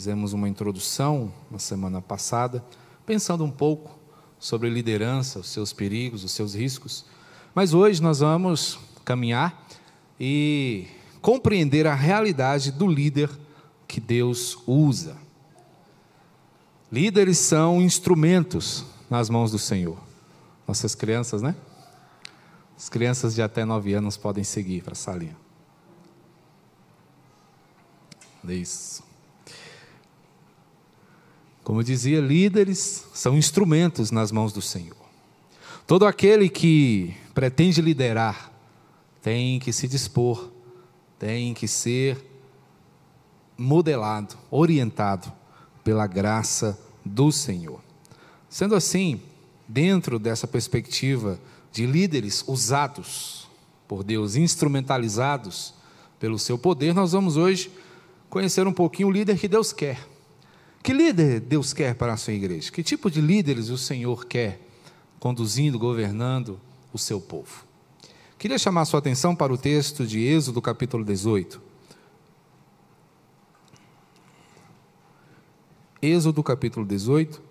[0.00, 2.64] Fizemos uma introdução na semana passada,
[3.04, 3.98] pensando um pouco
[4.38, 7.04] sobre liderança, os seus perigos, os seus riscos.
[7.54, 9.68] Mas hoje nós vamos caminhar
[10.18, 10.86] e
[11.20, 13.28] compreender a realidade do líder
[13.86, 15.18] que Deus usa.
[16.90, 19.98] Líderes são instrumentos nas mãos do Senhor.
[20.66, 21.54] Nossas crianças, né?
[22.74, 25.36] As crianças de até nove anos podem seguir para a salinha.
[28.48, 29.09] Isso.
[31.70, 34.96] Como dizia, líderes são instrumentos nas mãos do Senhor.
[35.86, 38.52] Todo aquele que pretende liderar
[39.22, 40.50] tem que se dispor,
[41.16, 42.18] tem que ser
[43.56, 45.32] modelado, orientado
[45.84, 47.80] pela graça do Senhor.
[48.48, 49.22] Sendo assim,
[49.68, 51.38] dentro dessa perspectiva
[51.70, 53.48] de líderes usados
[53.86, 55.72] por Deus, instrumentalizados
[56.18, 57.70] pelo seu poder, nós vamos hoje
[58.28, 60.10] conhecer um pouquinho o líder que Deus quer.
[60.82, 62.72] Que líder Deus quer para a sua igreja?
[62.72, 64.60] Que tipo de líderes o Senhor quer
[65.18, 66.58] conduzindo, governando
[66.92, 67.64] o seu povo?
[68.38, 71.60] Queria chamar a sua atenção para o texto de Êxodo, capítulo 18.
[76.00, 77.42] Êxodo, capítulo 18.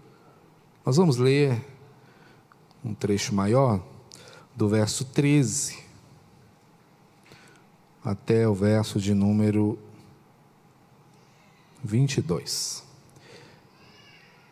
[0.83, 1.63] Nós vamos ler
[2.83, 3.79] um trecho maior,
[4.55, 5.77] do verso 13
[8.03, 9.77] até o verso de número
[11.83, 12.88] 22.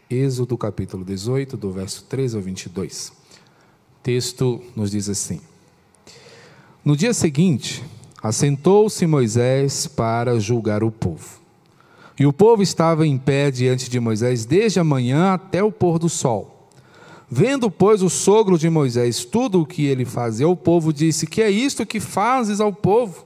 [0.09, 3.09] Êxodo capítulo 18, do verso 13 ao 22.
[3.09, 3.11] O
[4.01, 5.41] texto nos diz assim:
[6.83, 7.83] No dia seguinte,
[8.23, 11.41] assentou-se Moisés para julgar o povo.
[12.17, 15.99] E o povo estava em pé diante de Moisés desde a manhã até o pôr
[15.99, 16.69] do sol.
[17.29, 21.41] Vendo, pois, o sogro de Moisés tudo o que ele fazia ao povo, disse: Que
[21.41, 23.25] é isto que fazes ao povo?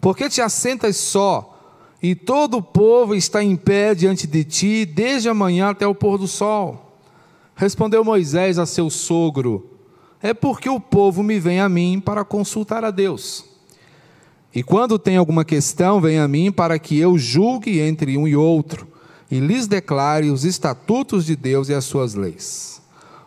[0.00, 1.57] Por que te assentas só?
[2.02, 5.94] E todo o povo está em pé diante de ti, desde a manhã até o
[5.94, 7.00] pôr do sol.
[7.56, 9.78] Respondeu Moisés a seu sogro:
[10.22, 13.44] É porque o povo me vem a mim para consultar a Deus.
[14.54, 18.34] E quando tem alguma questão, vem a mim para que eu julgue entre um e
[18.34, 18.86] outro,
[19.30, 22.80] e lhes declare os estatutos de Deus e as suas leis.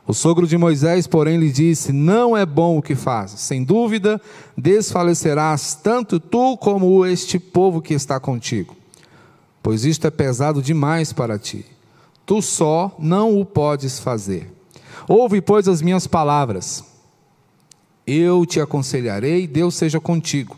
[0.07, 3.39] O sogro de Moisés, porém, lhe disse: Não é bom o que fazes.
[3.41, 4.19] Sem dúvida,
[4.57, 8.75] desfalecerás tanto tu como este povo que está contigo.
[9.61, 11.66] Pois isto é pesado demais para ti.
[12.25, 14.51] Tu só não o podes fazer.
[15.07, 16.84] Ouve, pois, as minhas palavras.
[18.06, 20.57] Eu te aconselharei, Deus seja contigo.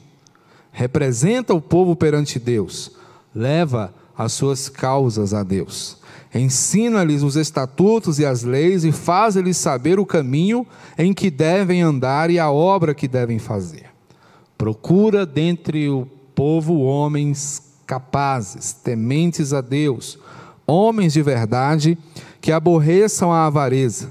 [0.71, 2.91] Representa o povo perante Deus.
[3.35, 6.01] Leva as suas causas a Deus
[6.33, 10.65] Ensina-lhes os estatutos e as leis e faz-lhes saber o caminho
[10.97, 13.85] em que devem andar e a obra que devem fazer.
[14.57, 20.17] Procura dentre o povo homens capazes, tementes a Deus,
[20.65, 21.97] homens de verdade,
[22.41, 24.09] que aborreçam a avareza.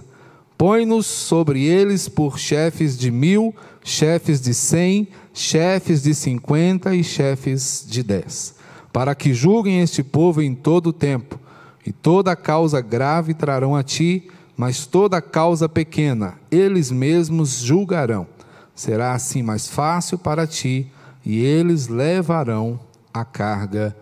[0.56, 3.52] Põe-nos sobre eles por chefes de mil,
[3.82, 8.54] chefes de cem, chefes de cinquenta e chefes de dez,
[8.92, 11.41] para que julguem este povo em todo o tempo
[11.84, 18.26] e toda causa grave trarão a ti, mas toda causa pequena eles mesmos julgarão.
[18.74, 20.90] Será assim mais fácil para ti,
[21.24, 22.80] e eles levarão
[23.12, 23.96] a carga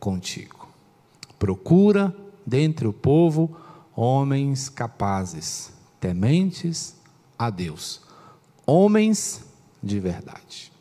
[0.00, 0.68] contigo.
[1.38, 3.56] Procura dentre o povo
[3.94, 6.96] homens capazes, tementes
[7.38, 8.00] a Deus,
[8.66, 9.42] homens
[9.82, 10.72] de verdade.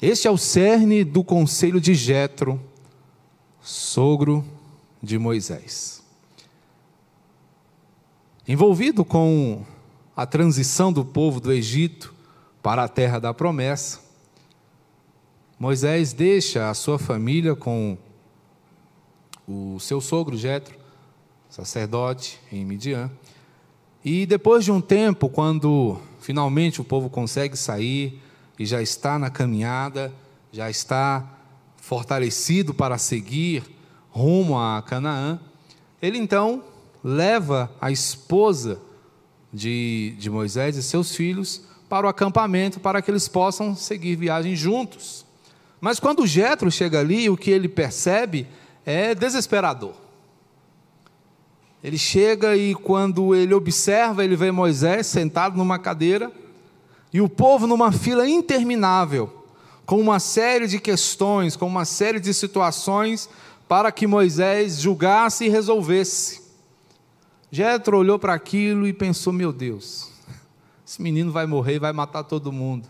[0.00, 2.60] Este é o cerne do conselho de Jetro
[3.64, 4.44] sogro
[5.02, 6.02] de Moisés.
[8.46, 9.64] Envolvido com
[10.14, 12.14] a transição do povo do Egito
[12.62, 14.00] para a terra da promessa,
[15.58, 17.96] Moisés deixa a sua família com
[19.48, 20.76] o seu sogro Jetro,
[21.48, 23.10] sacerdote em Midian.
[24.04, 28.20] E depois de um tempo, quando finalmente o povo consegue sair
[28.58, 30.12] e já está na caminhada,
[30.52, 31.33] já está
[31.84, 33.62] fortalecido para seguir
[34.08, 35.38] rumo a Canaã,
[36.00, 36.64] ele então
[37.02, 38.80] leva a esposa
[39.52, 44.56] de, de Moisés e seus filhos para o acampamento para que eles possam seguir viagem
[44.56, 45.26] juntos.
[45.78, 48.46] Mas quando Jetro chega ali, o que ele percebe
[48.86, 49.92] é desesperador.
[51.82, 56.32] Ele chega e quando ele observa, ele vê Moisés sentado numa cadeira
[57.12, 59.43] e o povo numa fila interminável
[59.86, 63.28] com uma série de questões, com uma série de situações
[63.68, 66.42] para que Moisés julgasse e resolvesse.
[67.50, 70.10] Jetro olhou para aquilo e pensou: meu Deus,
[70.86, 72.88] esse menino vai morrer, vai matar todo mundo.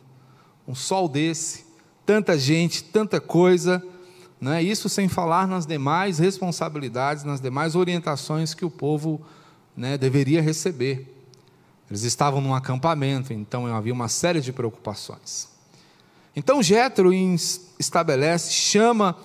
[0.66, 1.66] Um sol desse,
[2.06, 3.82] tanta gente, tanta coisa,
[4.40, 4.62] Né?
[4.62, 9.20] Isso sem falar nas demais responsabilidades, nas demais orientações que o povo
[9.76, 11.10] né, deveria receber.
[11.88, 15.53] Eles estavam num acampamento, então havia uma série de preocupações.
[16.36, 17.12] Então Jetro
[17.78, 19.16] estabelece, chama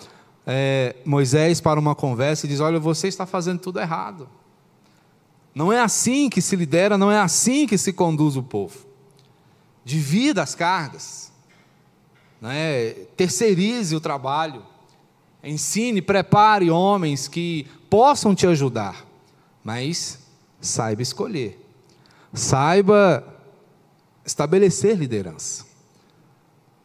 [0.46, 4.30] é, Moisés para uma conversa e diz: Olha, você está fazendo tudo errado.
[5.54, 8.88] Não é assim que se lidera, não é assim que se conduz o povo.
[9.84, 11.32] Divida as cargas,
[12.40, 12.92] né?
[13.18, 14.64] terceirize o trabalho,
[15.44, 19.06] ensine, prepare homens que possam te ajudar,
[19.64, 20.20] mas
[20.62, 21.60] saiba escolher,
[22.34, 23.24] saiba
[24.24, 25.69] estabelecer liderança.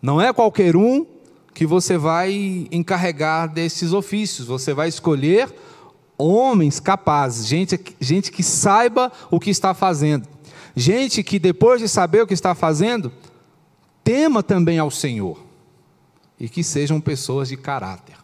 [0.05, 1.07] Não é qualquer um
[1.55, 5.51] que você vai encarregar desses ofícios, você vai escolher
[6.19, 10.29] homens capazes, gente, gente que saiba o que está fazendo,
[10.77, 13.11] gente que depois de saber o que está fazendo,
[14.05, 15.43] tema também ao Senhor
[16.39, 18.17] e que sejam pessoas de caráter.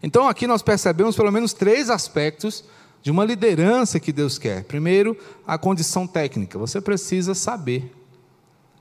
[0.00, 2.62] Então aqui nós percebemos pelo menos três aspectos
[3.02, 4.62] de uma liderança que Deus quer.
[4.62, 6.60] Primeiro, a condição técnica.
[6.60, 7.92] Você precisa saber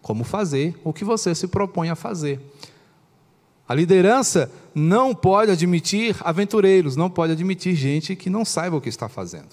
[0.02, 2.40] como fazer o que você se propõe a fazer.
[3.68, 8.90] A liderança não pode admitir aventureiros, não pode admitir gente que não saiba o que
[8.90, 9.50] está fazendo.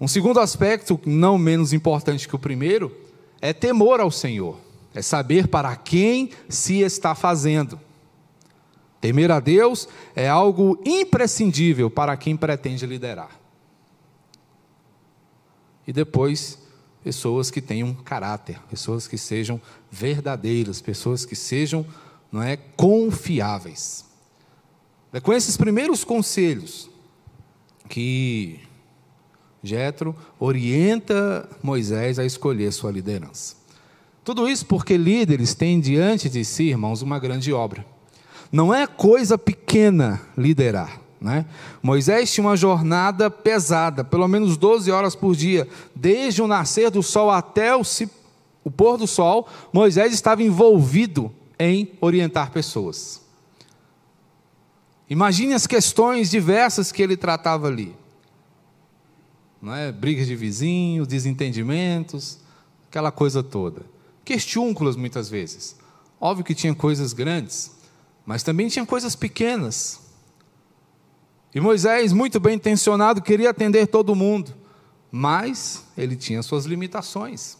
[0.00, 2.96] Um segundo aspecto, não menos importante que o primeiro,
[3.40, 4.58] é temor ao Senhor,
[4.94, 7.78] é saber para quem se está fazendo.
[9.00, 13.38] Temer a Deus é algo imprescindível para quem pretende liderar.
[15.86, 16.58] E depois,
[17.02, 19.60] pessoas que tenham caráter, pessoas que sejam
[19.90, 21.84] verdadeiras, pessoas que sejam
[22.30, 24.04] não é, confiáveis.
[25.12, 26.88] É com esses primeiros conselhos
[27.88, 28.60] que
[29.62, 33.56] Jetro orienta Moisés a escolher sua liderança.
[34.22, 37.84] Tudo isso porque líderes têm diante de si, irmãos, uma grande obra.
[38.52, 40.99] Não é coisa pequena liderar.
[41.20, 41.44] Né?
[41.82, 47.02] Moisés tinha uma jornada pesada, pelo menos 12 horas por dia, desde o nascer do
[47.02, 47.82] sol até o,
[48.64, 53.20] o pôr do sol, Moisés estava envolvido em orientar pessoas.
[55.10, 57.94] Imagine as questões diversas que ele tratava ali.
[59.76, 59.92] É?
[59.92, 62.38] Brigas de vizinhos, desentendimentos,
[62.88, 63.84] aquela coisa toda.
[64.24, 65.76] Questiúnculos muitas vezes.
[66.18, 67.72] Óbvio que tinha coisas grandes,
[68.24, 70.09] mas também tinha coisas pequenas.
[71.54, 74.54] E Moisés, muito bem intencionado, queria atender todo mundo,
[75.10, 77.58] mas ele tinha suas limitações.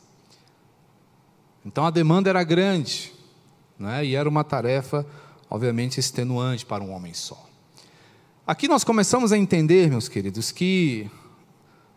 [1.64, 3.12] Então a demanda era grande
[3.78, 4.04] né?
[4.04, 5.06] e era uma tarefa,
[5.48, 7.48] obviamente, extenuante para um homem só.
[8.46, 11.10] Aqui nós começamos a entender, meus queridos, que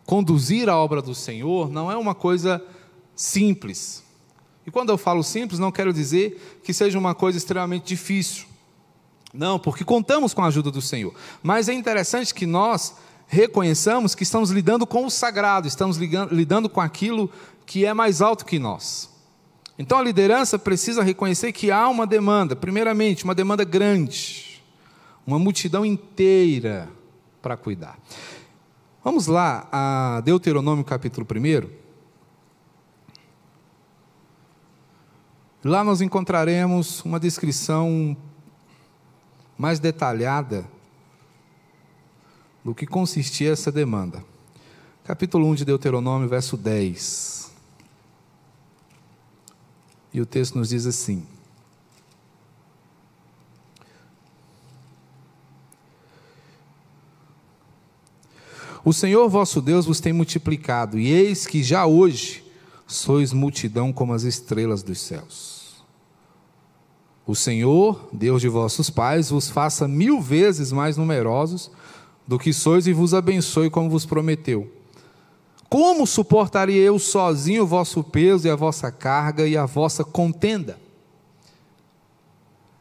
[0.06, 2.64] conduzir a obra do Senhor não é uma coisa
[3.16, 4.04] simples.
[4.66, 8.46] E quando eu falo simples, não quero dizer que seja uma coisa extremamente difícil.
[9.34, 11.14] Não, porque contamos com a ajuda do Senhor.
[11.42, 12.96] Mas é interessante que nós
[13.28, 17.32] reconheçamos que estamos lidando com o sagrado, estamos lidando com aquilo
[17.66, 19.10] que é mais alto que nós.
[19.78, 24.62] Então a liderança precisa reconhecer que há uma demanda, primeiramente, uma demanda grande,
[25.26, 26.88] uma multidão inteira
[27.42, 27.98] para cuidar.
[29.04, 31.84] Vamos lá a Deuteronômio capítulo 1.
[35.64, 38.16] Lá nós encontraremos uma descrição
[39.58, 40.66] mais detalhada
[42.64, 44.24] do que consistia essa demanda.
[45.04, 47.52] Capítulo 1 de Deuteronômio, verso 10.
[50.14, 51.26] E o texto nos diz assim:
[58.86, 62.44] O Senhor vosso Deus vos tem multiplicado, e eis que já hoje
[62.86, 65.53] sois multidão como as estrelas dos céus.
[67.26, 71.72] O Senhor, Deus de vossos pais, vos faça mil vezes mais numerosos
[72.28, 74.72] do que sois e vos abençoe como vos prometeu
[75.74, 80.78] como suportaria eu sozinho o vosso peso e a vossa carga e a vossa contenda?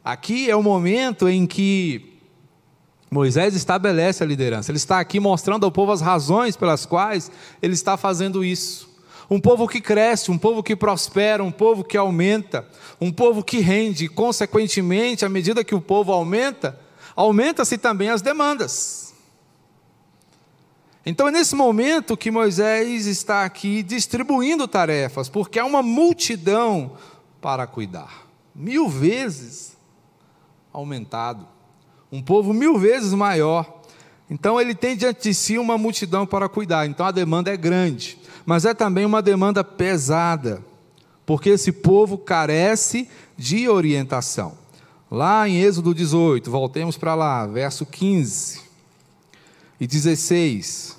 [0.04, 2.20] Aqui é o momento em que
[3.10, 4.70] Moisés estabelece a liderança.
[4.70, 7.30] Ele está aqui mostrando ao povo as razões pelas quais
[7.62, 8.91] ele está fazendo isso.
[9.32, 12.68] Um povo que cresce, um povo que prospera, um povo que aumenta,
[13.00, 16.78] um povo que rende, e, consequentemente, à medida que o povo aumenta,
[17.16, 19.14] aumenta-se também as demandas.
[21.06, 26.92] Então é nesse momento que Moisés está aqui distribuindo tarefas, porque há uma multidão
[27.40, 28.26] para cuidar.
[28.54, 29.78] Mil vezes
[30.70, 31.48] aumentado.
[32.12, 33.80] Um povo mil vezes maior.
[34.28, 36.84] Então ele tem diante de si uma multidão para cuidar.
[36.84, 38.20] Então a demanda é grande.
[38.44, 40.62] Mas é também uma demanda pesada,
[41.24, 44.60] porque esse povo carece de orientação.
[45.10, 48.62] Lá em Êxodo 18, voltemos para lá, verso 15
[49.78, 50.96] e 16.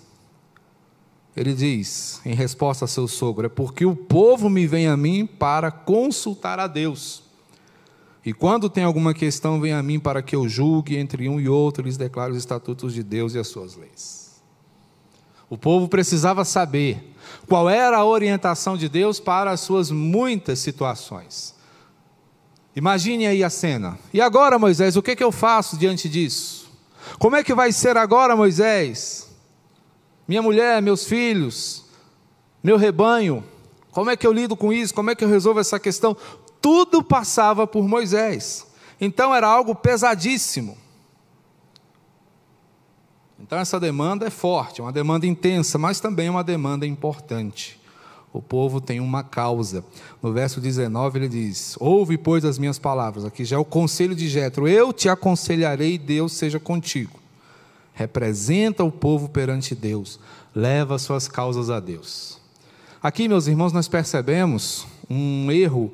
[1.36, 5.26] Ele diz, em resposta a seu sogro: É porque o povo me vem a mim
[5.26, 7.24] para consultar a Deus.
[8.26, 11.50] E quando tem alguma questão, vem a mim para que eu julgue entre um e
[11.50, 14.42] outro, lhes declare os estatutos de Deus e as suas leis.
[15.50, 17.13] O povo precisava saber
[17.48, 21.54] qual era a orientação de Deus para as suas muitas situações.
[22.76, 24.00] Imagine aí a cena.
[24.14, 26.72] E agora, Moisés, o que, que eu faço diante disso?
[27.20, 29.30] Como é que vai ser agora, Moisés?
[30.28, 31.86] Minha mulher, meus filhos,
[32.64, 33.44] meu rebanho,
[33.92, 34.94] como é que eu lido com isso?
[34.94, 36.18] Como é que eu resolvo essa questão?
[36.60, 38.66] Tudo passava por Moisés.
[39.00, 40.78] Então era algo pesadíssimo.
[43.44, 47.78] Então essa demanda é forte, é uma demanda intensa, mas também é uma demanda importante.
[48.32, 49.84] O povo tem uma causa.
[50.22, 53.26] No verso 19 ele diz: Ouve, pois, as minhas palavras.
[53.26, 54.66] Aqui já é o conselho de Jetro.
[54.66, 57.20] Eu te aconselharei, Deus seja contigo.
[57.94, 60.22] Representa o povo perante Deus.
[60.56, 62.40] Leva suas causas a Deus.
[63.04, 65.94] Aqui, meus irmãos, nós percebemos um erro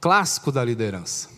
[0.00, 1.28] clássico da liderança,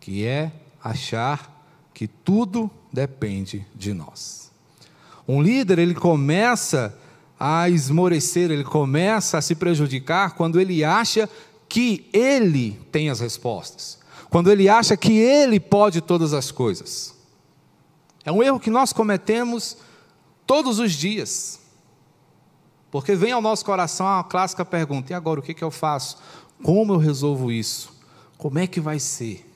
[0.00, 0.50] que é
[0.82, 1.53] achar
[1.94, 4.50] que tudo depende de nós.
[5.26, 6.98] Um líder, ele começa
[7.38, 11.28] a esmorecer, ele começa a se prejudicar quando ele acha
[11.68, 13.98] que ele tem as respostas,
[14.28, 17.14] quando ele acha que ele pode todas as coisas.
[18.24, 19.76] É um erro que nós cometemos
[20.46, 21.60] todos os dias.
[22.90, 26.18] Porque vem ao nosso coração a clássica pergunta: e agora o que, que eu faço?
[26.62, 27.92] Como eu resolvo isso?
[28.38, 29.53] Como é que vai ser?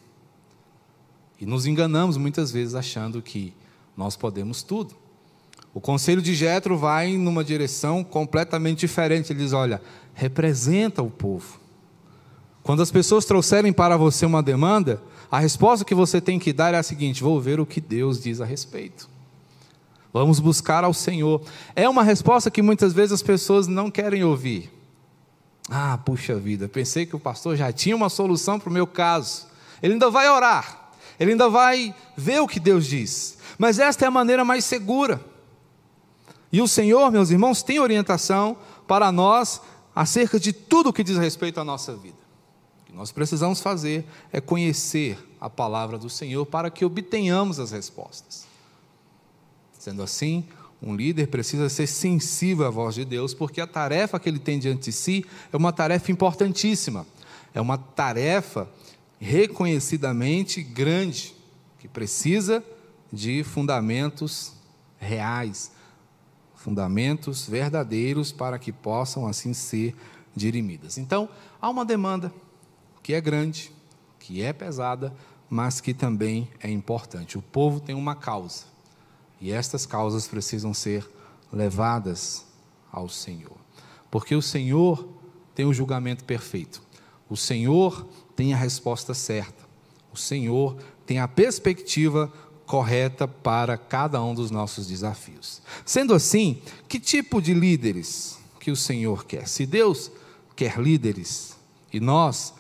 [1.41, 3.55] E nos enganamos muitas vezes achando que
[3.97, 4.95] nós podemos tudo.
[5.73, 9.33] O conselho de Jetro vai numa direção completamente diferente.
[9.33, 9.81] Ele diz: olha,
[10.15, 11.61] representa o povo.
[12.63, 16.75] Quando as pessoas trouxerem para você uma demanda, a resposta que você tem que dar
[16.75, 19.09] é a seguinte: vou ver o que Deus diz a respeito.
[20.13, 21.43] Vamos buscar ao Senhor.
[21.77, 24.73] É uma resposta que muitas vezes as pessoas não querem ouvir.
[25.71, 29.47] Ah, puxa vida, pensei que o pastor já tinha uma solução para o meu caso.
[29.83, 30.78] Ele ainda vai orar,
[31.19, 33.39] ele ainda vai ver o que Deus diz.
[33.59, 35.21] Mas esta é a maneira mais segura.
[36.53, 38.57] E o Senhor, meus irmãos, tem orientação
[38.87, 39.61] para nós
[39.95, 42.17] acerca de tudo o que diz respeito à nossa vida.
[42.83, 47.73] O que nós precisamos fazer é conhecer a palavra do Senhor para que obtenhamos as
[47.73, 48.47] respostas.
[49.79, 50.47] Sendo assim,
[50.81, 54.59] um líder precisa ser sensível à voz de Deus, porque a tarefa que ele tem
[54.59, 57.07] diante de si é uma tarefa importantíssima,
[57.53, 58.69] é uma tarefa
[59.21, 61.35] reconhecidamente grande,
[61.79, 62.65] que precisa
[63.13, 64.53] de fundamentos
[64.99, 65.73] reais,
[66.55, 69.95] fundamentos verdadeiros para que possam assim ser
[70.35, 70.99] dirimidas.
[70.99, 71.29] Então,
[71.61, 72.33] há uma demanda
[73.03, 73.73] que é grande,
[74.19, 75.15] que é pesada,
[75.49, 77.39] mas que também é importante.
[77.39, 78.65] O povo tem uma causa.
[79.41, 81.09] E estas causas precisam ser
[81.53, 82.45] levadas
[82.93, 83.57] ao Senhor.
[84.11, 85.09] Porque o Senhor
[85.55, 86.83] tem o julgamento perfeito.
[87.29, 88.07] O Senhor
[88.39, 89.65] tem a resposta certa.
[90.13, 92.33] O Senhor tem a perspectiva
[92.65, 95.61] correta para cada um dos nossos desafios.
[95.85, 99.49] Sendo assim, que tipo de líderes que o Senhor quer?
[99.49, 100.13] Se Deus
[100.55, 101.57] quer líderes
[101.93, 102.55] e nós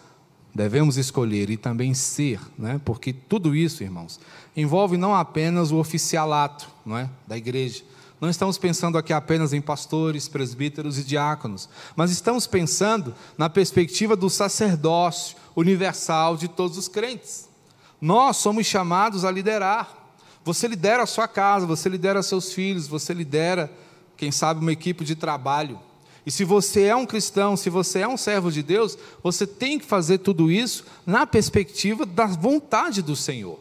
[0.53, 2.81] devemos escolher e também ser, né?
[2.85, 4.19] porque tudo isso, irmãos,
[4.57, 7.09] envolve não apenas o oficialato não é?
[7.25, 7.85] da igreja.
[8.21, 14.17] Não estamos pensando aqui apenas em pastores, presbíteros e diáconos, mas estamos pensando na perspectiva
[14.17, 17.49] do sacerdócio universal de todos os crentes.
[18.01, 19.93] Nós somos chamados a liderar.
[20.45, 23.71] Você lidera a sua casa, você lidera seus filhos, você lidera,
[24.17, 25.81] quem sabe, uma equipe de trabalho.
[26.25, 29.79] E se você é um cristão, se você é um servo de Deus, você tem
[29.79, 33.59] que fazer tudo isso na perspectiva da vontade do Senhor.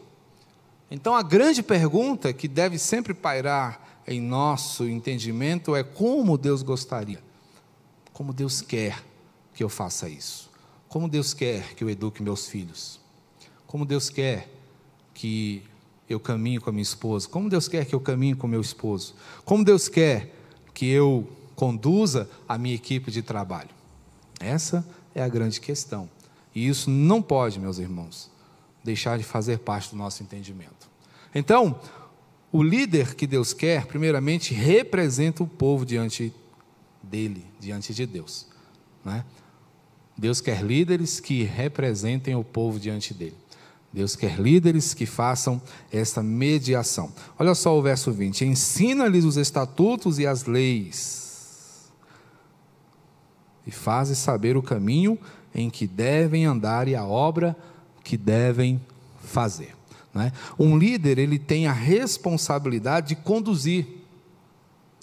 [0.90, 7.22] Então a grande pergunta que deve sempre pairar em nosso entendimento é como Deus gostaria,
[8.12, 9.02] como Deus quer
[9.52, 10.47] que eu faça isso,
[10.88, 13.00] como Deus quer que eu eduque meus filhos,
[13.66, 14.48] como Deus quer
[15.12, 15.62] que
[16.08, 19.14] eu caminhe com a minha esposa, como Deus quer que eu caminhe com meu esposo,
[19.44, 20.34] como Deus quer
[20.72, 23.70] que eu conduza a minha equipe de trabalho?
[24.40, 26.08] Essa é a grande questão.
[26.54, 28.30] E isso não pode, meus irmãos,
[28.82, 30.88] deixar de fazer parte do nosso entendimento.
[31.34, 31.78] Então,
[32.50, 36.32] o líder que Deus quer, primeiramente, representa o povo diante
[37.02, 38.46] dele, diante de Deus.
[39.04, 39.24] Né?
[40.18, 43.36] Deus quer líderes que representem o povo diante dele.
[43.92, 47.12] Deus quer líderes que façam essa mediação.
[47.38, 51.28] Olha só o verso 20: Ensina-lhes os estatutos e as leis
[53.68, 55.18] e fazes saber o caminho
[55.54, 57.54] em que devem andar e a obra
[58.02, 58.80] que devem
[59.22, 59.76] fazer.
[60.14, 60.32] Né?
[60.58, 63.86] Um líder ele tem a responsabilidade de conduzir,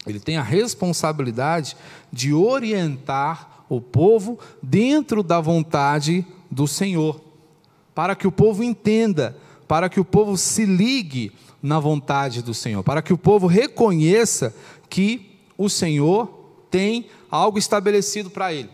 [0.06, 1.78] ele tem a responsabilidade
[2.12, 7.22] de orientar o povo dentro da vontade do Senhor,
[7.94, 11.32] para que o povo entenda, para que o povo se ligue
[11.62, 14.56] na vontade do Senhor, para que o povo reconheça
[14.90, 16.28] que o Senhor
[16.70, 18.70] tem algo estabelecido para ele.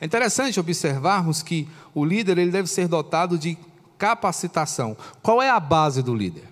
[0.00, 3.56] É interessante observarmos que o líder ele deve ser dotado de
[3.96, 4.96] capacitação.
[5.22, 6.44] Qual é a base do líder?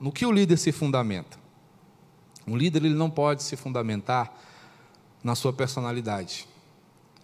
[0.00, 1.38] No que o líder se fundamenta?
[2.46, 4.36] Um líder ele não pode se fundamentar
[5.24, 6.46] na sua personalidade.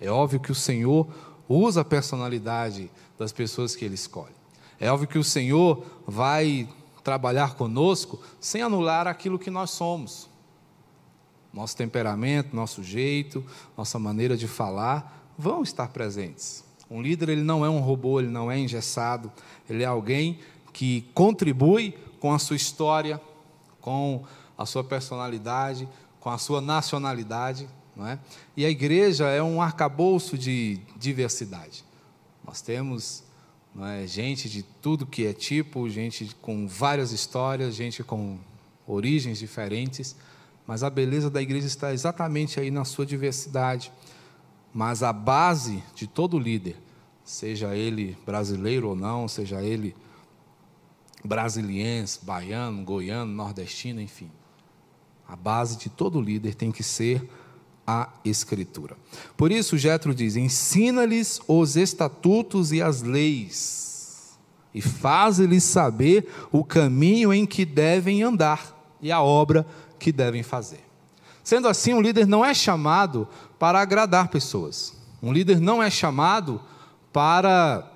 [0.01, 1.07] É óbvio que o Senhor
[1.47, 4.35] usa a personalidade das pessoas que ele escolhe.
[4.81, 6.67] É óbvio que o Senhor vai
[7.05, 10.31] trabalhar conosco sem anular aquilo que nós somos.
[11.53, 13.45] Nosso temperamento, nosso jeito,
[13.77, 16.65] nossa maneira de falar vão estar presentes.
[16.91, 19.31] Um líder ele não é um robô, ele não é engessado,
[19.69, 20.39] ele é alguém
[20.73, 23.21] que contribui com a sua história,
[23.81, 24.25] com
[24.57, 25.89] a sua personalidade,
[26.21, 27.69] com a sua nacionalidade,
[28.01, 28.19] não é?
[28.57, 31.85] E a igreja é um arcabouço de diversidade.
[32.43, 33.23] Nós temos
[33.79, 38.39] é, gente de tudo que é tipo, gente com várias histórias, gente com
[38.87, 40.17] origens diferentes,
[40.67, 43.93] mas a beleza da igreja está exatamente aí na sua diversidade.
[44.73, 46.77] Mas a base de todo líder,
[47.23, 49.95] seja ele brasileiro ou não, seja ele
[51.23, 54.31] brasiliense, baiano, goiano, nordestino, enfim,
[55.29, 57.29] a base de todo líder tem que ser
[57.91, 58.97] a Escritura.
[59.37, 64.39] Por isso, Jetro diz: ensina-lhes os estatutos e as leis,
[64.73, 69.67] e faz-lhes saber o caminho em que devem andar e a obra
[69.99, 70.85] que devem fazer.
[71.43, 73.27] Sendo assim, um líder não é chamado
[73.59, 74.95] para agradar pessoas.
[75.21, 76.61] Um líder não é chamado
[77.13, 77.91] para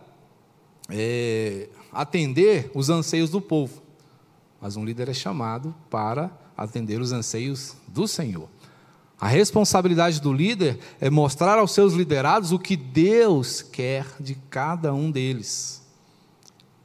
[0.89, 3.81] é, atender os anseios do povo.
[4.61, 8.49] Mas um líder é chamado para atender os anseios do Senhor.
[9.21, 14.93] A responsabilidade do líder é mostrar aos seus liderados o que Deus quer de cada
[14.93, 15.83] um deles.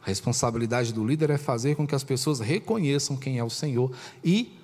[0.01, 3.91] A responsabilidade do líder é fazer com que as pessoas reconheçam quem é o Senhor
[4.23, 4.57] e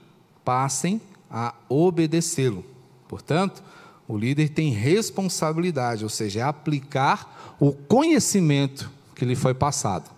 [0.43, 2.63] passem a obedecê-lo.
[3.07, 3.61] Portanto,
[4.07, 10.09] o líder tem responsabilidade, ou seja, é aplicar o conhecimento que lhe foi passado.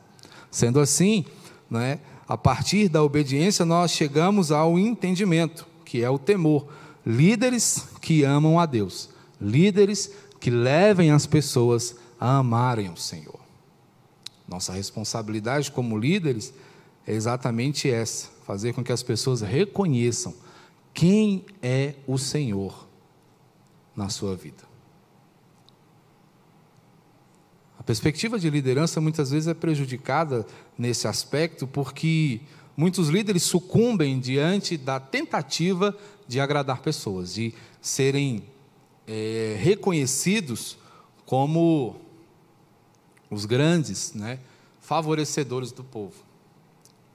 [0.52, 1.26] Sendo assim,
[1.70, 6.68] né, a partir da obediência, nós chegamos ao entendimento, que é o temor.
[7.08, 13.40] Líderes que amam a Deus, líderes que levem as pessoas a amarem o Senhor.
[14.46, 16.54] Nossa responsabilidade como líderes
[17.08, 20.36] é exatamente essa: fazer com que as pessoas reconheçam
[20.94, 22.86] quem é o Senhor
[23.96, 24.66] na sua vida.
[27.80, 30.46] A perspectiva de liderança muitas vezes é prejudicada
[30.78, 32.42] nesse aspecto porque
[32.78, 38.44] muitos líderes sucumbem diante da tentativa de agradar pessoas, de serem
[39.08, 40.78] é, reconhecidos
[41.26, 41.96] como
[43.32, 44.40] os grandes, né,
[44.80, 46.24] favorecedores do povo.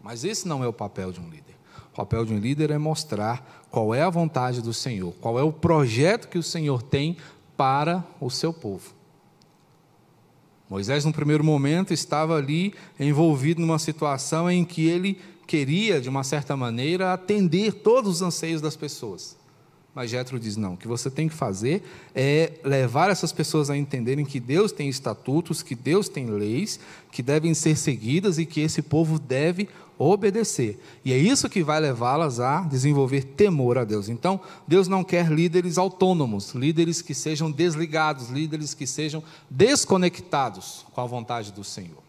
[0.02, 1.54] Mas esse não é o papel de um líder.
[1.92, 5.42] O papel de um líder é mostrar qual é a vontade do Senhor, qual é
[5.42, 7.16] o projeto que o Senhor tem
[7.56, 8.92] para o seu povo.
[10.68, 15.20] Moisés, no primeiro momento, estava ali envolvido numa situação em que ele
[15.52, 19.36] queria, de uma certa maneira, atender todos os anseios das pessoas.
[19.94, 21.82] Mas Jetro diz: não, o que você tem que fazer
[22.14, 27.22] é levar essas pessoas a entenderem que Deus tem estatutos, que Deus tem leis, que
[27.22, 30.82] devem ser seguidas e que esse povo deve obedecer.
[31.04, 34.08] E é isso que vai levá-las a desenvolver temor a Deus.
[34.08, 41.02] Então, Deus não quer líderes autônomos, líderes que sejam desligados, líderes que sejam desconectados com
[41.02, 42.01] a vontade do Senhor.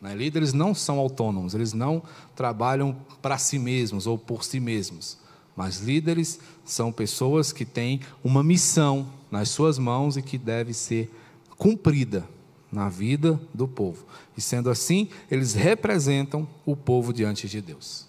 [0.00, 0.14] Né?
[0.14, 2.02] Líderes não são autônomos, eles não
[2.34, 5.18] trabalham para si mesmos ou por si mesmos.
[5.56, 11.10] Mas líderes são pessoas que têm uma missão nas suas mãos e que deve ser
[11.58, 12.26] cumprida
[12.72, 14.06] na vida do povo.
[14.36, 18.06] E sendo assim, eles representam o povo diante de Deus.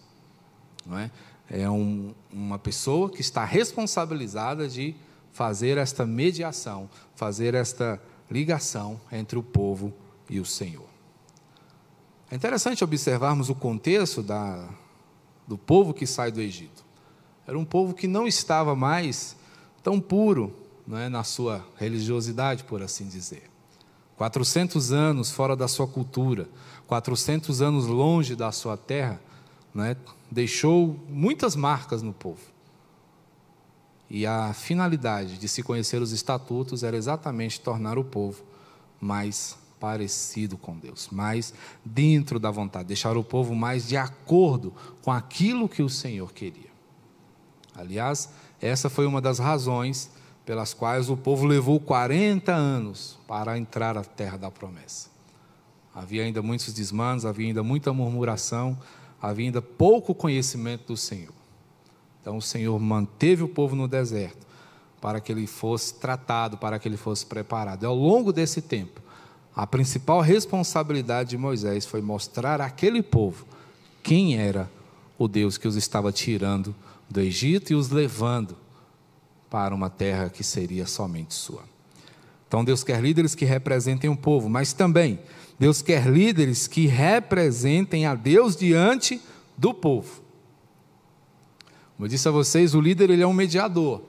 [0.86, 1.12] Não é?
[1.50, 4.96] É um, uma pessoa que está responsabilizada de
[5.34, 9.92] fazer esta mediação, fazer esta ligação entre o povo
[10.30, 10.91] e o Senhor.
[12.32, 14.70] É interessante observarmos o contexto da,
[15.46, 16.86] do povo que sai do Egito.
[17.46, 19.36] Era um povo que não estava mais
[19.84, 20.56] tão puro
[20.88, 23.44] não é, na sua religiosidade, por assim dizer.
[24.16, 26.48] 400 anos fora da sua cultura,
[26.88, 29.20] 400 anos longe da sua terra,
[29.80, 29.98] é,
[30.30, 32.42] deixou muitas marcas no povo.
[34.10, 38.42] E a finalidade de se conhecer os estatutos era exatamente tornar o povo
[39.02, 45.12] mais parecido com Deus, mais dentro da vontade, deixar o povo mais de acordo com
[45.12, 46.70] aquilo que o Senhor queria.
[47.76, 48.30] Aliás,
[48.62, 50.12] essa foi uma das razões
[50.46, 55.10] pelas quais o povo levou 40 anos para entrar à terra da promessa.
[55.96, 58.78] Havia ainda muitos desmandos, havia ainda muita murmuração,
[59.20, 61.34] havia ainda pouco conhecimento do Senhor.
[62.22, 64.46] Então o Senhor manteve o povo no deserto
[65.02, 67.82] para que ele fosse tratado, para que ele fosse preparado.
[67.82, 69.02] E ao longo desse tempo,
[69.56, 73.46] a principal responsabilidade de Moisés foi mostrar àquele povo
[74.02, 74.70] quem era
[75.18, 76.74] o Deus que os estava tirando
[77.10, 78.56] do Egito e os levando
[79.50, 81.64] para uma terra que seria somente sua.
[82.48, 85.20] Então Deus quer líderes que representem o povo, mas também
[85.60, 89.22] Deus quer líderes que representem a Deus diante
[89.58, 90.22] do povo.
[91.96, 94.02] Como eu disse a vocês, o líder ele é um mediador.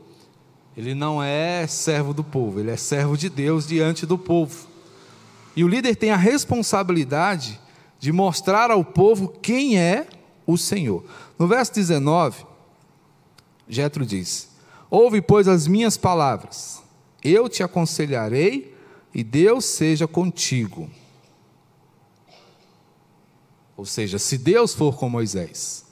[0.75, 4.72] Ele não é servo do povo, ele é servo de Deus diante do povo.
[5.55, 7.61] E o líder tem a responsabilidade
[7.99, 10.07] de mostrar ao povo quem é
[10.47, 11.05] o Senhor.
[11.39, 12.45] No verso 19,
[13.69, 14.51] Jetro diz:
[14.91, 16.83] Ouve, pois, as minhas palavras.
[17.23, 18.75] Eu te aconselharei
[19.15, 20.91] e Deus seja contigo.
[23.77, 25.85] Ou seja, se Deus for com Moisés,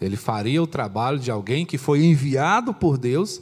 [0.00, 3.40] ele faria o trabalho de alguém que foi enviado por Deus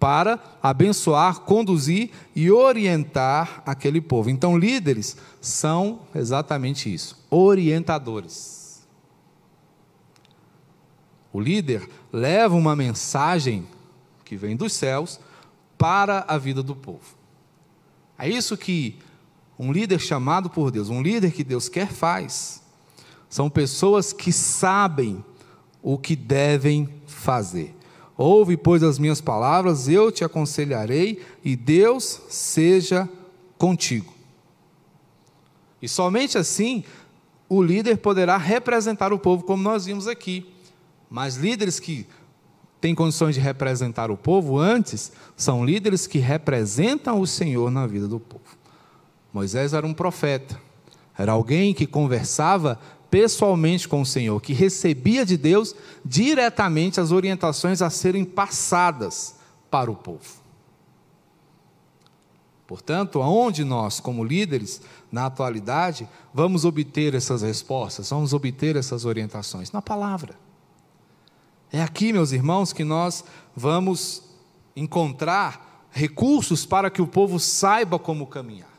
[0.00, 4.30] para abençoar, conduzir e orientar aquele povo.
[4.30, 8.82] Então, líderes são exatamente isso: orientadores.
[11.32, 13.68] O líder leva uma mensagem
[14.24, 15.20] que vem dos céus
[15.76, 17.14] para a vida do povo.
[18.18, 18.98] É isso que
[19.58, 22.62] um líder chamado por Deus, um líder que Deus quer, faz.
[23.28, 25.22] São pessoas que sabem
[25.82, 27.76] o que devem fazer.
[28.22, 33.08] Ouve, pois, as minhas palavras, eu te aconselharei, e Deus seja
[33.56, 34.12] contigo.
[35.80, 36.84] E somente assim
[37.48, 40.46] o líder poderá representar o povo, como nós vimos aqui.
[41.08, 42.06] Mas líderes que
[42.78, 48.06] têm condições de representar o povo antes, são líderes que representam o Senhor na vida
[48.06, 48.44] do povo.
[49.32, 50.60] Moisés era um profeta,
[51.16, 52.78] era alguém que conversava
[53.10, 59.34] pessoalmente com o Senhor, que recebia de Deus diretamente as orientações a serem passadas
[59.70, 60.40] para o povo.
[62.66, 69.72] Portanto, aonde nós, como líderes, na atualidade, vamos obter essas respostas, vamos obter essas orientações?
[69.72, 70.36] Na palavra.
[71.72, 73.24] É aqui, meus irmãos, que nós
[73.56, 74.22] vamos
[74.76, 78.69] encontrar recursos para que o povo saiba como caminhar.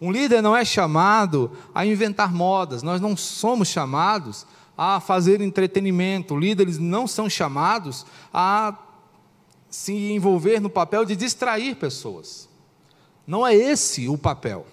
[0.00, 6.36] Um líder não é chamado a inventar modas, nós não somos chamados a fazer entretenimento,
[6.36, 8.76] líderes não são chamados a
[9.68, 12.48] se envolver no papel de distrair pessoas.
[13.26, 14.64] Não é esse o papel.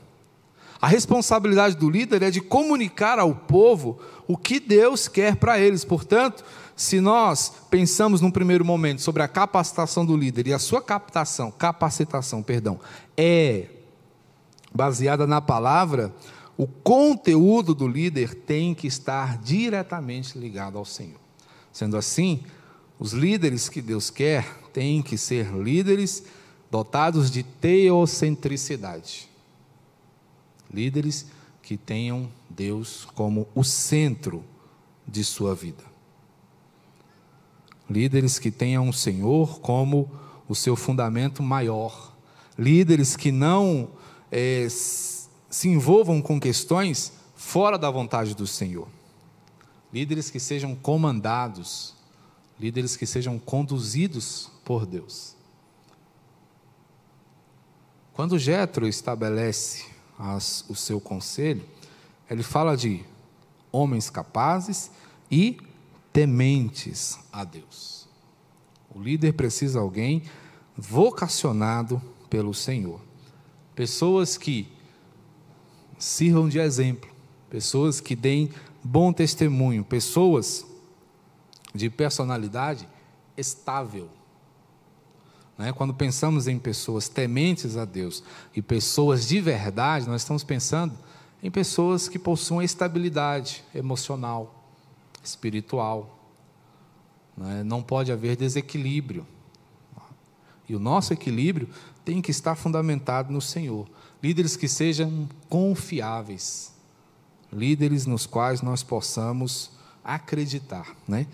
[0.79, 5.83] A responsabilidade do líder é de comunicar ao povo o que Deus quer para eles.
[5.83, 6.43] Portanto,
[6.75, 11.49] se nós pensamos num primeiro momento sobre a capacitação do líder e a sua captação,
[11.49, 12.79] capacitação, perdão,
[13.17, 13.67] é
[14.75, 16.13] baseada na palavra,
[16.57, 21.19] o conteúdo do líder tem que estar diretamente ligado ao Senhor.
[21.71, 22.43] Sendo assim,
[22.99, 26.23] os líderes que Deus quer têm que ser líderes
[26.69, 29.29] dotados de teocentricidade.
[30.71, 31.27] Líderes
[31.61, 34.43] que tenham Deus como o centro
[35.07, 35.83] de sua vida.
[37.89, 40.11] Líderes que tenham o Senhor como
[40.47, 42.13] o seu fundamento maior.
[42.57, 43.89] Líderes que não
[44.37, 48.89] é, se envolvam com questões fora da vontade do Senhor.
[49.93, 51.95] Líderes que sejam comandados,
[52.59, 55.37] líderes que sejam conduzidos por Deus.
[58.11, 59.85] Quando Jetro estabelece
[60.19, 61.65] as, o seu conselho,
[62.29, 63.05] ele fala de
[63.71, 64.91] homens capazes
[65.31, 65.57] e
[66.11, 68.05] tementes a Deus.
[68.93, 70.23] O líder precisa de alguém
[70.75, 73.04] vocacionado pelo Senhor.
[73.75, 74.67] Pessoas que
[75.97, 77.09] sirvam de exemplo,
[77.49, 78.49] pessoas que deem
[78.83, 80.65] bom testemunho, pessoas
[81.73, 82.87] de personalidade
[83.37, 84.09] estável.
[85.57, 85.73] Né?
[85.73, 88.23] Quando pensamos em pessoas tementes a Deus
[88.55, 90.97] e pessoas de verdade, nós estamos pensando
[91.41, 94.69] em pessoas que possuem estabilidade emocional,
[95.23, 96.19] espiritual.
[97.37, 97.63] Né?
[97.63, 99.25] Não pode haver desequilíbrio.
[100.67, 101.69] E o nosso equilíbrio
[102.03, 103.87] tem que estar fundamentado no Senhor.
[104.21, 106.73] Líderes que sejam confiáveis.
[107.51, 109.71] Líderes nos quais nós possamos
[110.03, 110.95] acreditar.
[111.07, 111.27] Né?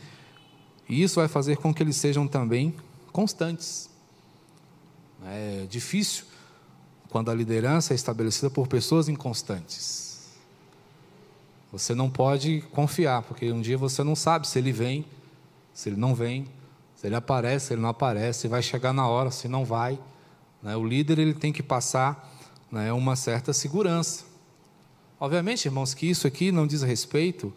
[0.88, 2.76] E isso vai fazer com que eles sejam também
[3.12, 3.90] constantes.
[5.26, 6.26] É difícil
[7.10, 10.12] quando a liderança é estabelecida por pessoas inconstantes.
[11.72, 15.06] Você não pode confiar, porque um dia você não sabe se ele vem,
[15.74, 16.48] se ele não vem,
[17.02, 20.00] se ele aparece, se ele não aparece, vai chegar na hora, se não vai.
[20.62, 20.76] Né?
[20.76, 22.32] O líder ele tem que passar
[22.72, 24.24] né, uma certa segurança.
[25.20, 27.52] Obviamente, irmãos, que isso aqui não diz respeito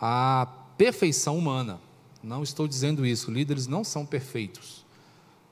[0.00, 1.78] à perfeição humana.
[2.22, 3.30] Não estou dizendo isso.
[3.30, 4.82] Líderes não são perfeitos.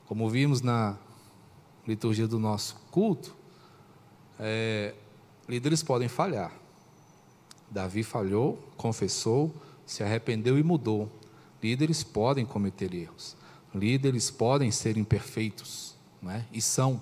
[0.07, 0.97] Como vimos na
[1.87, 3.35] liturgia do nosso culto,
[4.39, 4.95] é,
[5.47, 6.51] líderes podem falhar.
[7.69, 9.53] Davi falhou, confessou,
[9.85, 11.11] se arrependeu e mudou.
[11.65, 13.35] Líderes podem cometer erros.
[13.73, 16.45] Líderes podem ser imperfeitos, não é?
[16.53, 17.01] e são.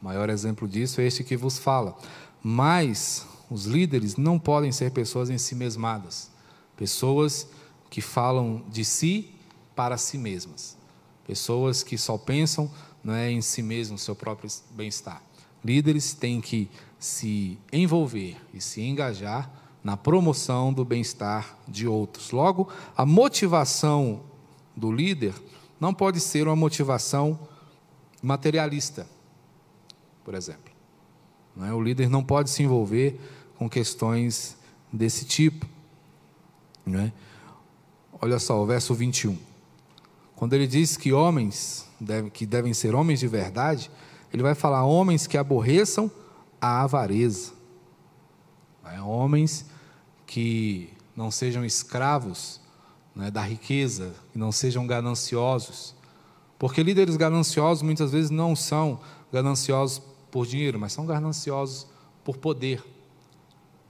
[0.00, 1.94] O maior exemplo disso é este que vos fala.
[2.42, 6.30] Mas os líderes não podem ser pessoas em si mesmadas,
[6.78, 7.46] pessoas
[7.90, 9.34] que falam de si
[9.76, 10.74] para si mesmas,
[11.26, 12.72] pessoas que só pensam
[13.04, 15.22] não é, em si mesmo, seu próprio bem-estar.
[15.62, 22.30] Líderes têm que se envolver e se engajar na promoção do bem-estar de outros.
[22.30, 24.20] Logo, a motivação
[24.76, 25.34] do líder
[25.80, 27.38] não pode ser uma motivação
[28.22, 29.06] materialista,
[30.24, 30.72] por exemplo.
[31.60, 31.72] É?
[31.72, 33.18] O líder não pode se envolver
[33.56, 34.56] com questões
[34.92, 35.66] desse tipo.
[36.86, 37.12] É?
[38.20, 39.36] Olha só o verso 21.
[40.36, 41.88] Quando ele diz que homens
[42.32, 43.90] que devem ser homens de verdade,
[44.32, 46.10] ele vai falar homens que aborreçam
[46.60, 47.52] a avareza.
[48.84, 49.66] É, homens
[50.32, 52.58] que não sejam escravos
[53.14, 55.94] né, da riqueza, que não sejam gananciosos.
[56.58, 58.98] Porque líderes gananciosos muitas vezes não são
[59.30, 61.86] gananciosos por dinheiro, mas são gananciosos
[62.24, 62.82] por poder.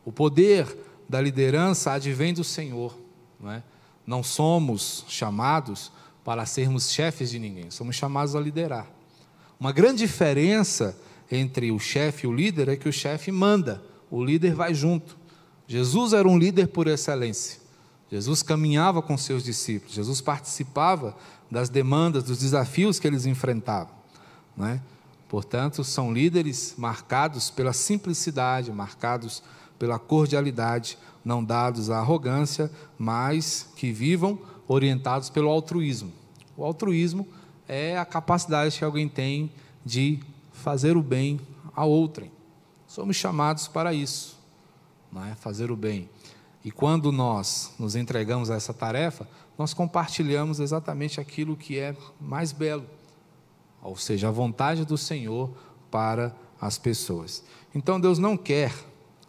[0.05, 0.77] O poder
[1.09, 2.99] da liderança advém do Senhor.
[3.39, 3.63] Não, é?
[4.05, 5.93] não somos chamados
[6.25, 8.91] para sermos chefes de ninguém, somos chamados a liderar.
[9.61, 10.99] Uma grande diferença
[11.31, 15.22] entre o chefe e o líder é que o chefe manda, o líder vai junto.
[15.67, 17.61] Jesus era um líder por excelência.
[18.11, 21.17] Jesus caminhava com seus discípulos, Jesus participava
[21.51, 23.95] das demandas, dos desafios que eles enfrentavam.
[24.61, 24.79] É?
[25.29, 29.43] Portanto, são líderes marcados pela simplicidade, marcados
[29.79, 36.13] pela cordialidade, não dados à arrogância, mas que vivam orientados pelo altruísmo.
[36.55, 37.27] O altruísmo
[37.67, 39.51] é a capacidade que alguém tem
[39.85, 40.21] de
[40.53, 41.41] fazer o bem
[41.75, 42.31] a outrem.
[42.87, 44.39] Somos chamados para isso,
[45.13, 45.35] não é?
[45.35, 46.09] fazer o bem.
[46.65, 52.53] E quando nós nos entregamos a essa tarefa, nós compartilhamos exatamente aquilo que é mais
[52.53, 52.87] belo,
[53.83, 55.51] ou seja, a vontade do Senhor
[55.91, 57.45] para as pessoas.
[57.75, 58.73] Então Deus não quer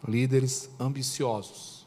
[0.06, 1.86] líderes ambiciosos.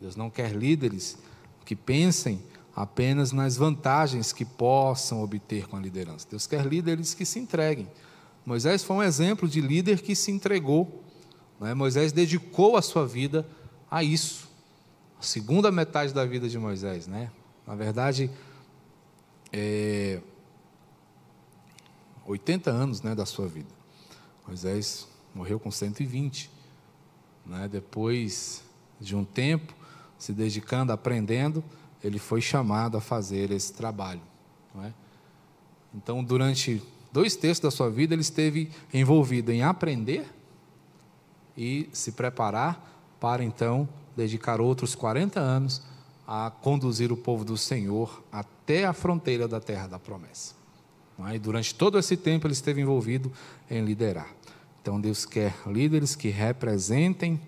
[0.00, 1.18] Deus não quer líderes
[1.64, 2.42] que pensem
[2.74, 6.26] apenas nas vantagens que possam obter com a liderança.
[6.28, 7.88] Deus quer líderes que se entreguem.
[8.44, 11.01] Moisés foi um exemplo de líder que se entregou.
[11.64, 11.74] É?
[11.74, 13.46] Moisés dedicou a sua vida
[13.90, 14.48] a isso.
[15.18, 17.30] A segunda metade da vida de Moisés, né?
[17.66, 18.30] Na verdade,
[19.52, 20.20] é,
[22.26, 23.68] 80 anos né, da sua vida.
[24.46, 26.50] Moisés morreu com 120.
[27.46, 27.68] Né?
[27.68, 28.62] Depois
[29.00, 29.74] de um tempo,
[30.18, 31.62] se dedicando, aprendendo,
[32.02, 34.22] ele foi chamado a fazer esse trabalho.
[34.82, 34.92] É?
[35.94, 40.26] Então, durante dois terços da sua vida, ele esteve envolvido em aprender
[41.56, 45.82] e se preparar para então dedicar outros 40 anos
[46.26, 50.54] a conduzir o povo do Senhor até a fronteira da terra da promessa.
[51.28, 51.36] É?
[51.36, 53.30] E durante todo esse tempo ele esteve envolvido
[53.70, 54.28] em liderar.
[54.80, 57.40] Então Deus quer líderes que representem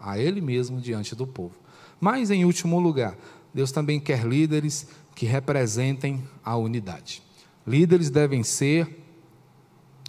[0.00, 1.54] a Ele mesmo diante do povo.
[2.00, 3.16] Mas, em último lugar,
[3.52, 7.22] Deus também quer líderes que representem a unidade.
[7.66, 9.04] Líderes devem ser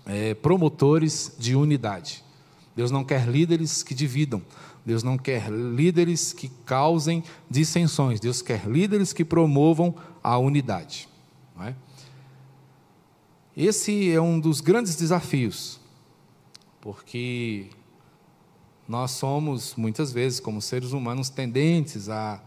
[0.06, 2.24] é, promotores de unidade.
[2.76, 4.42] Deus não quer líderes que dividam.
[4.86, 8.20] Deus não quer líderes que causem dissensões.
[8.20, 11.08] Deus quer líderes que promovam a unidade.
[11.60, 11.76] É?
[13.56, 15.80] Esse é um dos grandes desafios,
[16.80, 17.68] porque
[18.88, 22.42] nós somos, muitas vezes, como seres humanos, tendentes a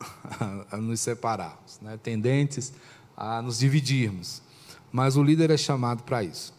[0.70, 1.98] a, nos separarmos, né?
[2.02, 2.72] tendentes
[3.16, 4.42] a nos dividirmos.
[4.90, 6.54] Mas o líder é chamado para isso,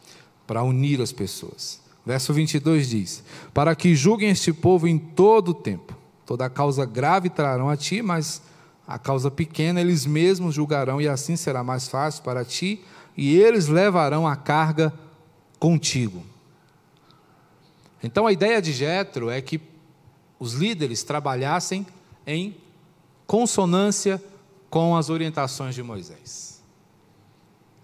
[0.48, 1.81] para unir as pessoas.
[2.06, 5.96] Verso 22 diz: Para que julguem este povo em todo o tempo.
[6.26, 8.42] Toda causa grave trarão a ti, mas
[8.88, 12.84] a causa pequena eles mesmos julgarão, e assim será mais fácil para ti,
[13.16, 14.94] e eles levarão a carga
[15.60, 16.24] contigo.
[18.04, 19.62] Então a ideia de Jetro é que
[20.40, 21.86] os líderes trabalhassem
[22.26, 22.56] em
[23.28, 24.22] consonância
[24.70, 26.62] com as orientações de Moisés.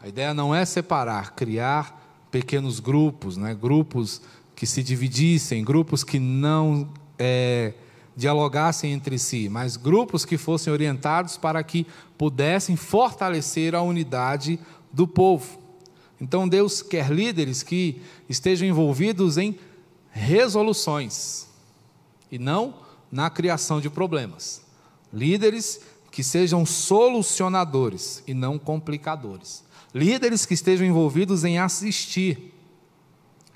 [0.01, 1.96] A ideia não é separar, criar
[2.31, 3.55] pequenos grupos, né?
[3.55, 4.21] grupos
[4.55, 7.73] que se dividissem, grupos que não é,
[8.15, 11.85] dialogassem entre si, mas grupos que fossem orientados para que
[12.17, 14.59] pudessem fortalecer a unidade
[14.91, 15.59] do povo.
[16.19, 19.57] Então Deus quer líderes que estejam envolvidos em
[20.09, 21.47] resoluções
[22.31, 22.75] e não
[23.11, 24.61] na criação de problemas.
[25.13, 29.63] Líderes que sejam solucionadores e não complicadores.
[29.93, 32.53] Líderes que estejam envolvidos em assistir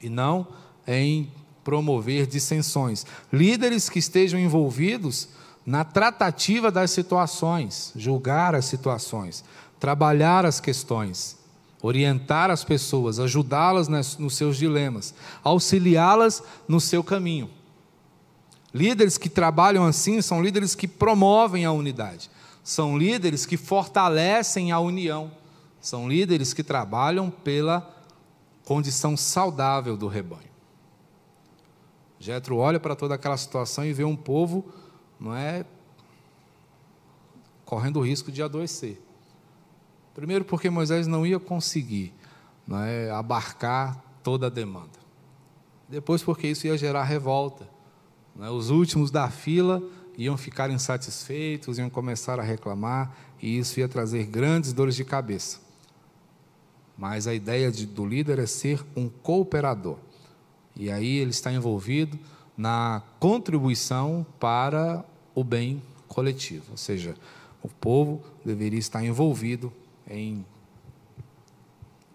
[0.02, 0.48] e não
[0.88, 1.32] em
[1.64, 3.06] promover dissensões.
[3.32, 5.30] Líderes que estejam envolvidos
[5.66, 9.44] na tratativa das situações, julgar as situações,
[9.80, 11.38] trabalhar as questões,
[11.82, 15.14] orientar as pessoas, ajudá-las nos seus dilemas,
[15.44, 17.50] auxiliá-las no seu caminho.
[18.74, 22.30] Líderes que trabalham assim são líderes que promovem a unidade,
[22.64, 25.32] são líderes que fortalecem a união,
[25.82, 27.94] são líderes que trabalham pela
[28.64, 30.52] condição saudável do rebanho.
[32.20, 34.72] Jetro olha para toda aquela situação e vê um povo,
[35.20, 35.66] não é,
[37.66, 39.02] correndo o risco de adoecer.
[40.14, 42.14] Primeiro porque Moisés não ia conseguir
[42.68, 45.00] não é, abarcar toda a demanda.
[45.88, 47.68] Depois porque isso ia gerar revolta.
[48.40, 48.50] É?
[48.50, 49.82] Os últimos da fila
[50.18, 55.61] iam ficar insatisfeitos, iam começar a reclamar, e isso ia trazer grandes dores de cabeça.
[57.02, 59.98] Mas a ideia de, do líder é ser um cooperador.
[60.76, 62.20] E aí ele está envolvido
[62.56, 67.16] na contribuição para o bem coletivo, ou seja,
[67.64, 69.74] o povo deveria estar envolvido
[70.08, 70.46] em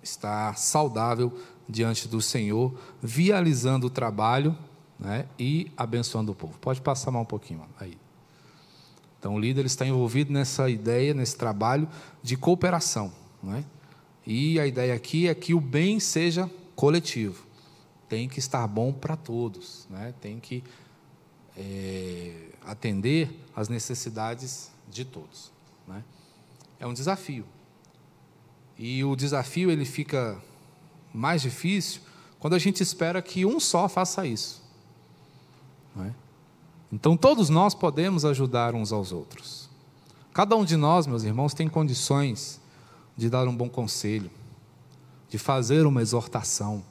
[0.05, 1.37] estar saudável
[1.68, 2.72] diante do Senhor,
[3.03, 4.57] vializando o trabalho
[5.01, 6.61] né, e abençoando o povo.
[6.61, 7.99] Pode passar mais um pouquinho aí.
[9.18, 11.88] Então o líder está envolvido nessa ideia, nesse trabalho
[12.22, 13.12] de cooperação.
[13.42, 13.64] Né?
[14.26, 17.46] E a ideia aqui é que o bem seja coletivo
[18.08, 20.14] tem que estar bom para todos, né?
[20.20, 20.62] tem que
[21.56, 25.50] é, atender às necessidades de todos.
[25.86, 26.04] Né?
[26.78, 27.44] É um desafio.
[28.78, 30.40] E o desafio ele fica
[31.12, 32.02] mais difícil
[32.38, 34.62] quando a gente espera que um só faça isso.
[35.98, 36.12] É?
[36.92, 39.68] Então todos nós podemos ajudar uns aos outros.
[40.32, 42.60] Cada um de nós, meus irmãos, tem condições
[43.16, 44.31] de dar um bom conselho,
[45.29, 46.85] de fazer uma exortação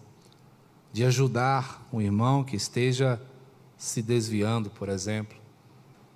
[0.96, 3.22] de ajudar um irmão que esteja
[3.78, 5.38] se desviando, por exemplo.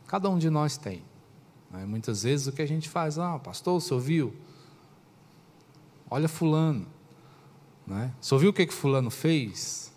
[0.08, 1.04] Cada um de nós tem.
[1.70, 1.86] Né?
[1.86, 4.34] Muitas vezes o que a gente faz, ah, pastor, o senhor viu?
[6.10, 6.88] Olha fulano.
[7.86, 8.14] Né?
[8.22, 9.92] O senhor viu o que, que fulano fez?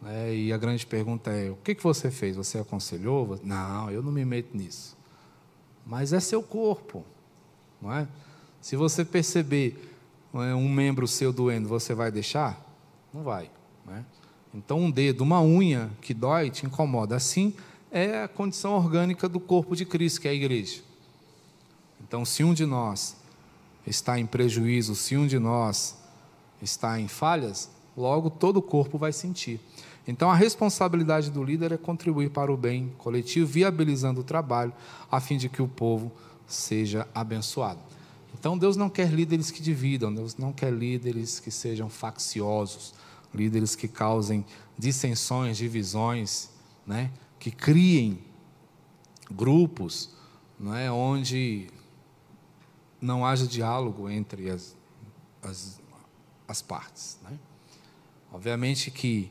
[0.00, 0.34] Né?
[0.34, 2.36] E a grande pergunta é, o que, que você fez?
[2.36, 3.38] Você aconselhou?
[3.42, 4.96] Não, eu não me meto nisso.
[5.84, 7.04] Mas é seu corpo.
[7.82, 8.08] Não é?
[8.62, 9.92] Se você perceber
[10.32, 12.64] é, um membro seu doendo, você vai deixar?
[13.12, 13.50] Não vai.
[13.84, 14.04] Né?
[14.54, 17.16] Então, um dedo, uma unha que dói, te incomoda.
[17.16, 17.52] Assim
[17.90, 20.80] é a condição orgânica do corpo de Cristo, que é a igreja.
[22.00, 23.16] Então, se um de nós
[23.84, 25.98] está em prejuízo, se um de nós
[26.62, 29.60] está em falhas, logo todo o corpo vai sentir.
[30.06, 34.72] Então, a responsabilidade do líder é contribuir para o bem coletivo, viabilizando o trabalho,
[35.10, 36.12] a fim de que o povo
[36.46, 37.80] seja abençoado.
[38.42, 42.92] Então, Deus não quer líderes que dividam, Deus não quer líderes que sejam facciosos,
[43.32, 44.44] líderes que causem
[44.76, 46.50] dissensões, divisões,
[46.84, 47.12] né?
[47.38, 48.18] que criem
[49.30, 50.10] grupos
[50.58, 50.90] né?
[50.90, 51.68] onde
[53.00, 54.74] não haja diálogo entre as,
[55.40, 55.80] as,
[56.48, 57.18] as partes.
[57.22, 57.38] Né?
[58.32, 59.30] Obviamente que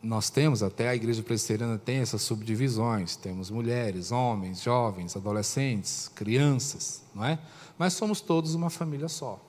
[0.00, 7.02] nós temos, até a igreja presbiteriana tem essas subdivisões, temos mulheres, homens, jovens, adolescentes, crianças,
[7.12, 7.40] não é?
[7.78, 9.40] Mas somos todos uma família só.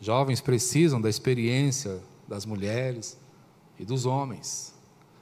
[0.00, 3.16] Jovens precisam da experiência das mulheres
[3.78, 4.74] e dos homens.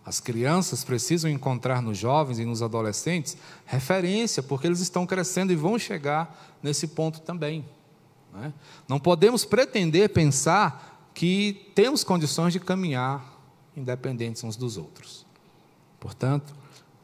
[0.04, 5.56] As crianças precisam encontrar nos jovens e nos adolescentes referência, porque eles estão crescendo e
[5.56, 7.64] vão chegar nesse ponto também.
[8.32, 8.52] Não, é?
[8.86, 13.32] não podemos pretender pensar que temos condições de caminhar
[13.76, 15.24] independentes uns dos outros.
[15.98, 16.54] Portanto,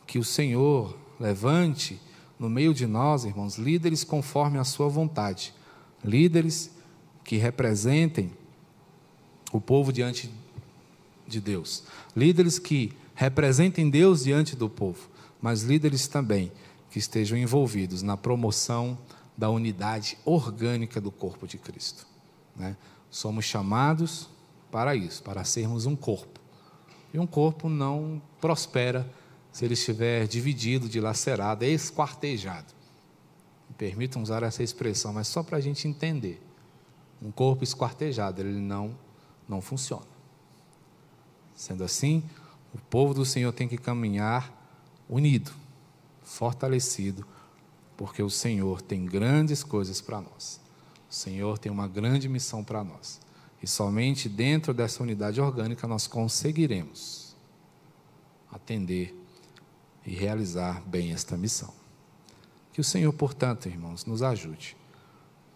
[0.07, 2.01] que o Senhor levante
[2.41, 5.53] no meio de nós, irmãos, líderes conforme a sua vontade,
[6.03, 6.71] líderes
[7.23, 8.33] que representem
[9.53, 10.33] o povo diante
[11.29, 11.85] de Deus.
[12.17, 15.11] Líderes que representem Deus diante do povo,
[15.41, 16.51] mas líderes também
[16.91, 18.97] que estejam envolvidos na promoção
[19.37, 22.07] da unidade orgânica do corpo de Cristo.
[22.57, 22.75] Né?
[23.11, 24.31] Somos chamados
[24.71, 26.41] para isso, para sermos um corpo.
[27.13, 29.07] E um corpo não prospera
[29.53, 32.73] se ele estiver dividido, dilacerado, esquartejado.
[33.69, 36.41] Me permitam usar essa expressão, mas só para a gente entender.
[37.23, 38.97] um corpo esquartejado, ele não,
[39.47, 40.07] não funciona.
[41.55, 42.23] Sendo assim,
[42.73, 44.51] o povo do Senhor tem que caminhar
[45.07, 45.53] unido,
[46.23, 47.27] fortalecido,
[47.95, 50.59] porque o Senhor tem grandes coisas para nós.
[51.11, 53.21] O Senhor tem uma grande missão para nós.
[53.63, 57.37] E somente dentro dessa unidade orgânica nós conseguiremos
[58.51, 59.20] atender
[60.05, 61.73] e realizar bem esta missão.
[62.73, 64.77] Que o Senhor, portanto, irmãos, nos ajude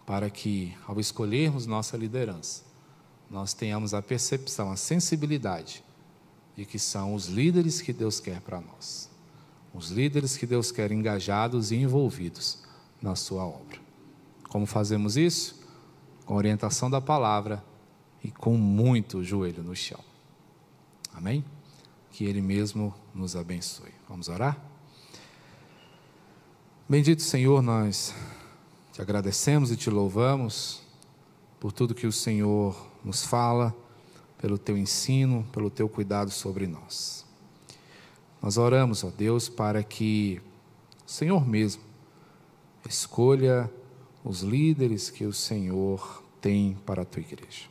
[0.05, 2.63] para que, ao escolhermos nossa liderança,
[3.29, 5.83] nós tenhamos a percepção, a sensibilidade
[6.55, 9.09] de que são os líderes que Deus quer para nós.
[9.73, 12.63] Os líderes que Deus quer engajados e envolvidos
[13.01, 13.79] na sua obra.
[14.47, 15.59] Como fazemos isso?
[16.25, 17.63] Com orientação da palavra
[18.23, 19.99] e com muito joelho no chão.
[21.13, 21.43] Amém?
[22.15, 23.91] Que Ele mesmo nos abençoe.
[24.07, 24.57] Vamos orar?
[26.87, 28.15] Bendito Senhor, nós
[28.93, 30.81] te agradecemos e te louvamos
[31.59, 33.75] por tudo que o Senhor nos fala,
[34.37, 37.25] pelo teu ensino, pelo teu cuidado sobre nós.
[38.41, 40.41] Nós oramos, ó Deus, para que
[41.05, 41.83] o Senhor mesmo
[42.87, 43.69] escolha
[44.23, 47.65] os líderes que o Senhor tem para a tua igreja.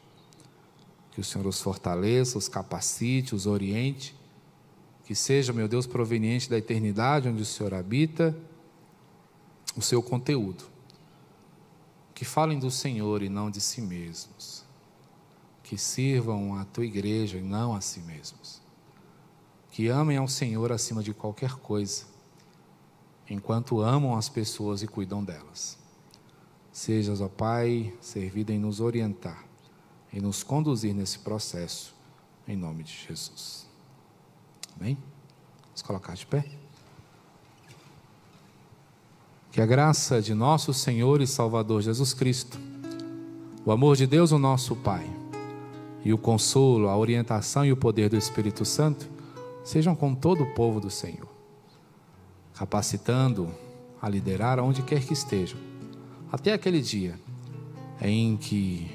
[1.12, 4.14] Que o Senhor os fortaleça, os capacite, os oriente,
[5.04, 8.36] que seja, meu Deus, proveniente da eternidade onde o Senhor habita,
[9.76, 10.74] o seu conteúdo
[12.14, 14.64] que falem do Senhor e não de si mesmos,
[15.62, 18.62] que sirvam a tua igreja e não a si mesmos,
[19.70, 22.04] que amem ao Senhor acima de qualquer coisa,
[23.28, 25.76] enquanto amam as pessoas e cuidam delas.
[26.70, 29.44] Sejas, ó Pai, servido em nos orientar
[30.12, 31.94] e nos conduzir nesse processo,
[32.46, 33.73] em nome de Jesus.
[34.78, 34.98] Amém?
[35.66, 36.44] Vamos colocar de pé.
[39.50, 42.58] Que a graça de nosso Senhor e Salvador Jesus Cristo,
[43.64, 45.08] o amor de Deus, o nosso Pai,
[46.04, 49.08] e o consolo, a orientação e o poder do Espírito Santo
[49.64, 51.28] sejam com todo o povo do Senhor,
[52.52, 53.48] capacitando
[54.02, 55.58] a liderar onde quer que estejam,
[56.30, 57.18] até aquele dia
[58.02, 58.90] em que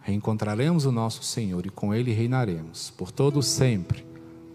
[0.00, 4.05] reencontraremos o nosso Senhor e com Ele reinaremos por todo sempre,